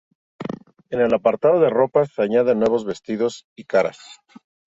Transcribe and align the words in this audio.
En 0.89 0.99
el 0.99 1.13
apartado 1.13 1.59
de 1.59 1.69
ropas, 1.69 2.11
se 2.11 2.23
añaden 2.23 2.57
nuevos 2.57 2.85
vestidos 2.85 3.45
y 3.55 3.65
caras. 3.65 3.99